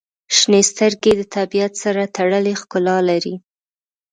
•شنې 0.35 0.61
سترګې 0.71 1.11
د 1.15 1.21
طبیعت 1.35 1.73
سره 1.83 2.11
تړلې 2.17 2.53
ښکلا 2.61 2.97
لري. 3.09 3.35